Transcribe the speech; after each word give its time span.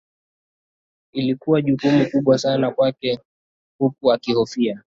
Ilikuwa 1.13 1.61
jukumu 1.61 2.09
kubwa 2.11 2.37
sana 2.37 2.71
kwake 2.71 3.19
huku 3.79 4.11
akihofia 4.11 4.79